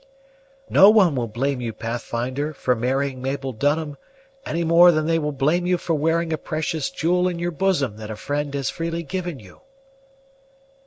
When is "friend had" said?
8.15-8.65